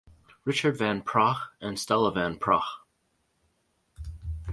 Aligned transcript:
Richard 0.45 0.77
Van 0.79 1.03
Praagh 1.03 1.49
and 1.61 1.79
Stella 1.79 2.11
Van 2.11 2.35
Praagh. 2.39 2.63